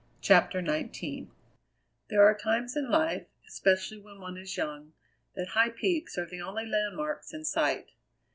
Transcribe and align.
CHAPTER 0.19 0.65
XIX 0.65 1.27
There 2.09 2.23
are 2.23 2.35
times 2.35 2.75
in 2.75 2.89
life, 2.89 3.27
especially 3.47 3.99
when 3.99 4.19
one 4.19 4.35
is 4.35 4.57
young, 4.57 4.93
that 5.35 5.49
high 5.49 5.69
peaks 5.69 6.17
are 6.17 6.25
the 6.25 6.41
only 6.41 6.65
landmarks 6.65 7.35
in 7.35 7.45
sight. 7.45 7.91